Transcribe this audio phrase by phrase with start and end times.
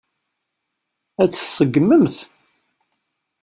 [1.21, 2.15] Ad tt-tseggmemt?